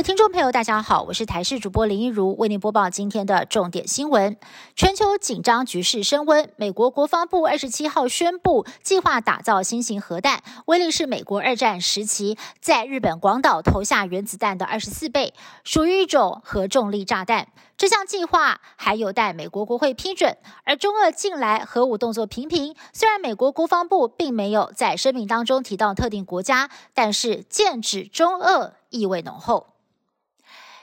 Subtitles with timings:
[0.00, 4.34] 位听众朋友，大家好，我是台视主播林一如，为您播报今天的重点新闻。
[4.74, 15.34] 全球紧张局势升温，美国国防部二十七号宣布，计划打造新型核弹，威力是美国二战时期在日本广岛投下原子弹的二十四倍，
[15.64, 17.48] 属于一种核重力炸弹。
[17.76, 20.38] 这项计划还有待美国国会批准。
[20.64, 29.69] 而中俄近来核武动作频频，虽然美国国防部并没有在声明当中提到特定国家，但是剑指中俄意味浓厚。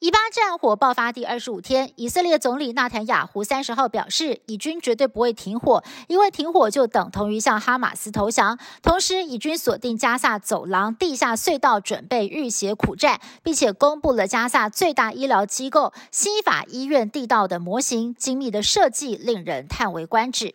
[0.00, 8.56] 以巴战火爆发第二十五天，以色列总理纳坦雅胡三十号表示，以军绝对不会停火，因为停火就等同于向哈马斯投降。
[8.80, 20.54] 同时，以军锁定加萨走廊地下隧道，准备浴血苦战，并且公布了加萨最大医疗机构西法医院地道的模型，精密的设计令人叹为观止。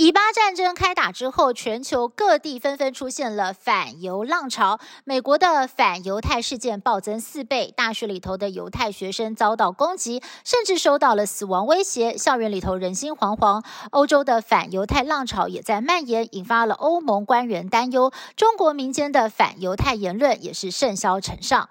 [0.00, 4.78] 以巴战争开打之后，全球各地纷纷出现了反犹浪潮。
[5.02, 13.64] 美国的反犹太事件暴增四倍，大学里头的犹太学生遭到攻击，甚至受到了死亡威胁，校园里头人心惶惶。
[13.90, 18.12] 欧洲的反犹太浪潮也在蔓延，引发了欧盟官员担忧。
[18.36, 21.70] 中国民间的反犹太言论也是甚嚣尘上。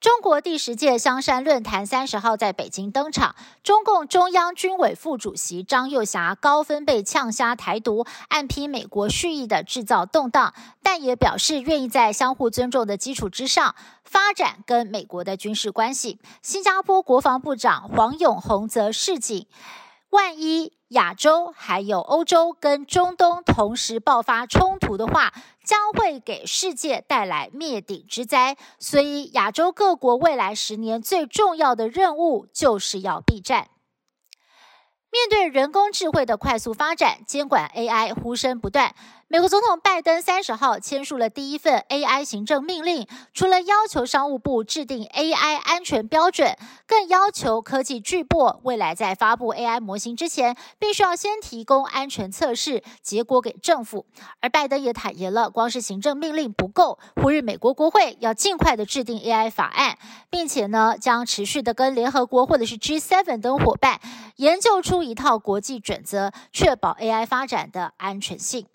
[0.00, 16.18] 中国第十届香山论坛三十号在北京登场，中共中央军委副主席张又侠高分贝呛瞎台独，暗批美国蓄意的制造动荡，但也表示愿意在相互尊重的基础之上发展跟美国的军事关系。
[16.40, 19.46] 新加坡国防部长黄永红则示警，
[20.08, 20.79] 万一。
[20.90, 25.32] 亚洲还有欧洲跟中东同时爆发冲突的话，
[25.64, 28.56] 将会给世界带来灭顶之灾。
[28.78, 33.68] 所以，亚洲各国未来十年最重要的任务就是要避战。
[35.12, 38.94] 面对人工智慧的快速发展，监管 AI 呼声不断。
[39.32, 54.04] 美国总统拜登三十号签署了第一份 AI 行政命令，除了要求商务部制定 AI 安全标准，更要求科技巨擘未来在发布 AI 模型之前，必须要先提供安全测试结果给政府。
[54.40, 59.96] 而拜登也坦言了，光是行政命令不够，呼吁美国国会要尽快的制定 AI 法案，
[60.28, 64.00] 并且呢，将持续的跟联合国或者是 G7 等伙伴
[64.38, 65.04] 研究出。
[65.04, 68.66] 一套国际准则，确保 AI 发展的安全性。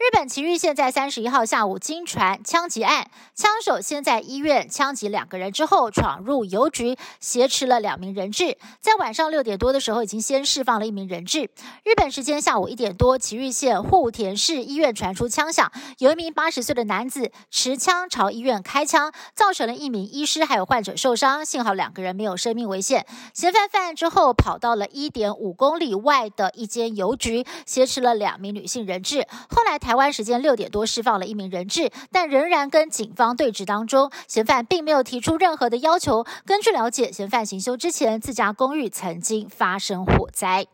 [0.00, 11.50] 日本崎玉县在三十一号下午惊传枪击案，枪手先在医院枪击两个人，之后闯入邮局挟持了两名人质，在晚上六点多的时候已经先释放了一名人质。
[11.84, 23.04] 日本时间下午一点多，崎玉县户田市医院传出枪响，有一名八十岁的男子持枪朝医院开枪，造成了一名医师还有患者受伤，幸好两个人没有生命危险。
[23.34, 29.78] 嫌犯犯案之后跑到了一点五公里外的一间邮局，挟持了两名女性人质，后来。
[29.90, 34.08] 台湾时间六点多释放了一名人质，但仍然跟警方对峙当中。
[34.28, 36.24] 嫌犯并没有提出任何的要求。
[36.46, 40.68] 根据了解，嫌犯行凶之前，自家公寓曾经发生火灾。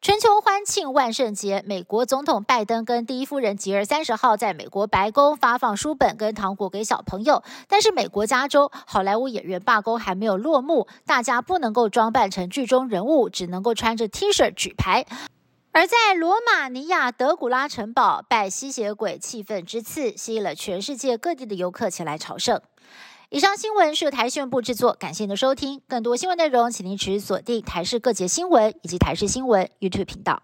[0.00, 7.44] 全球欢庆万圣节，美国总统拜登跟第一夫人吉尔三十号在美国白宫发放书本跟糖果给小朋友。
[7.68, 15.06] 但是，美国加州好莱坞演员罢工还没有落幕，大家不能够装扮成剧中人物，只能够穿着 T 恤举牌。
[15.74, 22.60] 而在罗马尼亚德古拉城堡拜吸血鬼，气氛之次吸引了全世界各地的游客前来朝圣。
[23.30, 25.80] 以上新闻是由台新闻部制作，感谢您的收听。
[25.88, 30.42] 更多新闻内容，请您持续锁定台视各节新闻以及台视新闻 YouTube 频道。